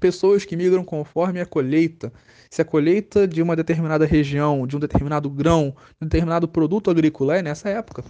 Pessoas 0.00 0.44
que 0.44 0.56
migram 0.56 0.82
conforme 0.82 1.40
a 1.40 1.46
colheita. 1.46 2.12
Se 2.50 2.62
a 2.62 2.64
colheita 2.64 3.28
de 3.28 3.40
uma 3.40 3.54
determinada 3.54 4.04
região, 4.04 4.66
de 4.66 4.76
um 4.76 4.80
determinado 4.80 5.30
grão, 5.30 5.72
de 6.00 6.04
um 6.04 6.08
determinado 6.08 6.48
produto 6.48 6.90
agrícola 6.90 7.36
é 7.36 7.42
nessa 7.42 7.68
época, 7.68 8.02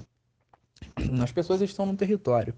as 1.22 1.30
pessoas 1.30 1.60
estão 1.60 1.84
no 1.84 1.94
território 1.94 2.54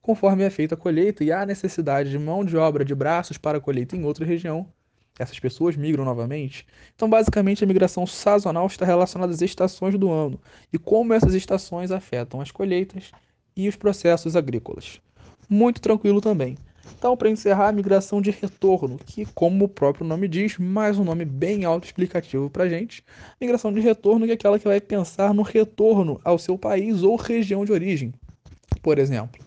conforme 0.00 0.44
é 0.44 0.50
feita 0.50 0.76
a 0.76 0.78
colheita 0.78 1.24
e 1.24 1.32
há 1.32 1.44
necessidade 1.44 2.10
de 2.10 2.18
mão 2.18 2.44
de 2.44 2.56
obra 2.56 2.84
de 2.84 2.94
braços 2.94 3.38
para 3.38 3.58
a 3.58 3.60
colheita 3.60 3.96
em 3.96 4.04
outra 4.04 4.24
região, 4.24 4.68
essas 5.18 5.38
pessoas 5.38 5.76
migram 5.76 6.04
novamente. 6.04 6.66
Então, 6.94 7.08
basicamente, 7.08 7.62
a 7.62 7.66
migração 7.66 8.06
sazonal 8.06 8.66
está 8.66 8.84
relacionada 8.84 9.32
às 9.32 9.42
estações 9.42 9.96
do 9.96 10.10
ano 10.10 10.40
e 10.72 10.78
como 10.78 11.12
essas 11.12 11.34
estações 11.34 11.90
afetam 11.90 12.40
as 12.40 12.50
colheitas 12.50 13.12
e 13.56 13.68
os 13.68 13.76
processos 13.76 14.34
agrícolas. 14.34 15.00
Muito 15.48 15.80
tranquilo 15.80 16.20
também. 16.20 16.56
Então, 16.98 17.16
para 17.16 17.30
encerrar, 17.30 17.68
a 17.68 17.72
migração 17.72 18.20
de 18.20 18.30
retorno, 18.30 18.98
que, 19.06 19.24
como 19.26 19.64
o 19.64 19.68
próprio 19.68 20.06
nome 20.06 20.28
diz, 20.28 20.58
mais 20.58 20.98
um 20.98 21.04
nome 21.04 21.24
bem 21.24 21.64
autoexplicativo 21.64 22.50
para 22.50 22.64
a 22.64 22.68
gente. 22.68 23.02
Migração 23.40 23.72
de 23.72 23.80
retorno, 23.80 24.26
é 24.26 24.32
aquela 24.32 24.58
que 24.58 24.66
vai 24.66 24.80
pensar 24.80 25.32
no 25.32 25.42
retorno 25.42 26.20
ao 26.24 26.38
seu 26.38 26.58
país 26.58 27.02
ou 27.02 27.16
região 27.16 27.64
de 27.64 27.72
origem. 27.72 28.12
Por 28.82 28.98
exemplo, 28.98 29.40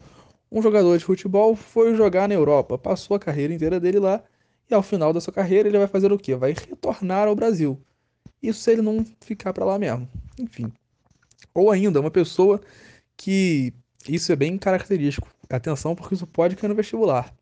um 0.52 0.62
jogador 0.62 0.98
de 0.98 1.04
futebol 1.04 1.56
foi 1.56 1.96
jogar 1.96 2.28
na 2.28 2.34
Europa, 2.34 2.78
passou 2.78 3.16
a 3.16 3.20
carreira 3.20 3.54
inteira 3.54 3.80
dele 3.80 4.00
lá 4.00 4.24
e 4.70 4.74
ao 4.74 4.84
final 4.84 5.14
da 5.14 5.22
sua 5.22 5.34
carreira 5.34 5.70
ele 5.70 5.78
vai 5.78 5.88
fazer 5.88 6.12
o 6.12 6.18
quê? 6.18 6.36
Vai 6.36 6.54
retornar 6.54 7.28
ao 7.28 7.36
Brasil. 7.36 7.82
Isso 8.42 8.60
se 8.60 8.72
ele 8.72 8.82
não 8.82 9.06
ficar 9.22 9.54
para 9.54 9.66
lá 9.66 9.80
mesmo. 9.80 10.08
Enfim. 10.38 10.72
Ou 11.54 11.72
ainda, 11.72 12.00
uma 12.00 12.12
pessoa 12.12 12.62
que 13.16 13.74
isso 14.08 14.32
é 14.32 14.36
bem 14.36 14.58
característico. 14.58 15.28
Atenção, 15.50 15.96
porque 15.96 16.14
isso 16.14 16.28
pode 16.28 16.56
cair 16.56 16.70
no 16.70 16.76
vestibular. 16.76 17.34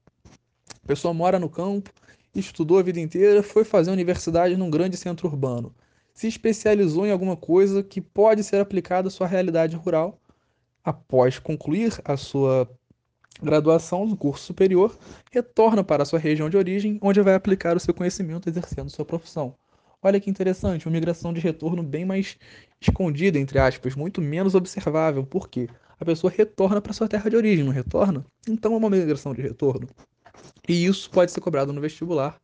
A 0.83 0.87
pessoa 0.87 1.13
mora 1.13 1.39
no 1.39 1.49
campo, 1.49 1.91
estudou 2.33 2.77
a 2.77 2.83
vida 2.83 2.99
inteira, 2.99 3.41
foi 3.41 3.63
fazer 3.63 3.91
universidade 3.91 4.55
num 4.55 4.69
grande 4.69 4.95
centro 4.95 5.27
urbano. 5.27 5.73
Se 6.13 6.27
especializou 6.27 7.05
em 7.05 7.11
alguma 7.11 7.35
coisa 7.35 7.83
que 7.83 7.99
pode 7.99 8.43
ser 8.43 8.61
aplicada 8.61 9.07
à 9.07 9.11
sua 9.11 9.27
realidade 9.27 9.75
rural. 9.75 10.19
Após 10.83 11.39
concluir 11.39 11.99
a 12.05 12.15
sua 12.15 12.69
graduação 13.41 14.05
no 14.05 14.15
curso 14.15 14.45
superior, 14.45 14.97
retorna 15.31 15.83
para 15.83 16.05
sua 16.05 16.19
região 16.19 16.49
de 16.49 16.57
origem, 16.57 16.97
onde 17.01 17.21
vai 17.21 17.35
aplicar 17.35 17.75
o 17.75 17.79
seu 17.79 17.93
conhecimento 17.93 18.49
exercendo 18.49 18.89
sua 18.89 19.05
profissão. 19.05 19.55
Olha 20.01 20.19
que 20.19 20.29
interessante, 20.29 20.85
uma 20.87 20.93
migração 20.93 21.33
de 21.33 21.39
retorno 21.39 21.81
bem 21.81 22.05
mais 22.05 22.37
escondida, 22.79 23.39
entre 23.39 23.57
aspas, 23.57 23.95
muito 23.95 24.21
menos 24.21 24.53
observável. 24.53 25.25
Por 25.25 25.49
quê? 25.49 25.67
A 25.99 26.05
pessoa 26.05 26.31
retorna 26.31 26.79
para 26.79 26.93
sua 26.93 27.07
terra 27.07 27.29
de 27.29 27.35
origem, 27.35 27.65
não 27.65 27.71
retorna? 27.71 28.25
Então 28.47 28.73
é 28.73 28.77
uma 28.77 28.89
migração 28.89 29.33
de 29.33 29.41
retorno. 29.41 29.87
E 30.67 30.85
isso 30.85 31.09
pode 31.09 31.31
ser 31.31 31.41
cobrado 31.41 31.73
no 31.73 31.81
vestibular. 31.81 32.39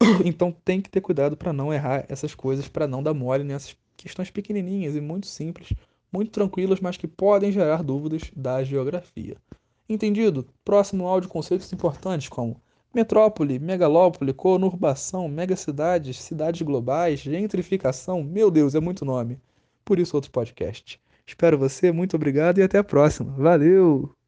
Então 0.24 0.50
tem 0.64 0.80
que 0.80 0.90
ter 0.90 1.00
cuidado 1.00 1.36
para 1.36 1.52
não 1.52 1.72
errar 1.72 2.04
essas 2.08 2.34
coisas, 2.34 2.68
para 2.68 2.88
não 2.88 3.02
dar 3.02 3.14
mole 3.14 3.44
nessas 3.44 3.76
questões 3.96 4.30
pequenininhas 4.30 4.96
e 4.96 5.00
muito 5.00 5.26
simples, 5.26 5.72
muito 6.12 6.32
tranquilas, 6.32 6.80
mas 6.80 6.96
que 6.96 7.06
podem 7.06 7.52
gerar 7.52 7.82
dúvidas 7.82 8.22
da 8.34 8.64
geografia. 8.64 9.36
Entendido? 9.88 10.46
Próximo 10.64 11.06
áudio 11.06 11.28
conceitos 11.28 11.72
importantes 11.72 12.28
como 12.28 12.60
metrópole, 12.94 13.58
megalópole, 13.58 14.32
conurbação, 14.32 15.28
megacidades, 15.28 16.20
cidades 16.20 16.62
globais, 16.62 17.20
gentrificação. 17.20 18.22
Meu 18.22 18.50
Deus, 18.50 18.74
é 18.74 18.80
muito 18.80 19.04
nome. 19.04 19.40
Por 19.84 19.98
isso 19.98 20.16
outro 20.16 20.30
podcast. 20.30 21.00
Espero 21.26 21.58
você, 21.58 21.90
muito 21.92 22.16
obrigado 22.16 22.58
e 22.58 22.62
até 22.62 22.78
a 22.78 22.84
próxima. 22.84 23.32
Valeu! 23.32 24.21